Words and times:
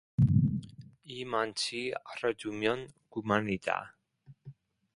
이만치 1.03 1.93
알아두면 2.03 2.91
그만이다. 3.11 3.95